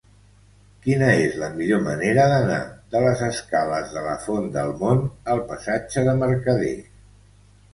[0.85, 2.57] Quina és la millor manera d'anar
[2.95, 6.77] de les escales de la Font del Mont al passatge de Mercader?